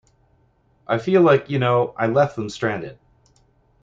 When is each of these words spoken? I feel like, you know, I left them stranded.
I 0.87 0.97
feel 0.97 1.21
like, 1.21 1.47
you 1.51 1.59
know, 1.59 1.93
I 1.95 2.07
left 2.07 2.35
them 2.35 2.49
stranded. 2.49 2.97